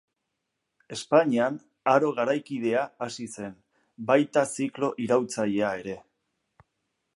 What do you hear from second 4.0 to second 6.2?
baita ziklo iraultzailea ere.